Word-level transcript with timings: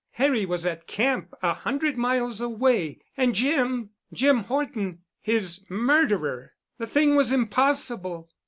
Harry 0.13 0.47
was 0.47 0.65
at 0.65 0.87
camp 0.87 1.31
a 1.43 1.53
hundred 1.53 1.95
miles 1.95 2.41
away—And 2.41 3.35
Jim—Jim 3.35 4.37
Horton—his 4.45 5.63
murderer. 5.69 6.53
The 6.79 6.87
thing 6.87 7.15
was 7.15 7.31
impossible!... 7.31 8.27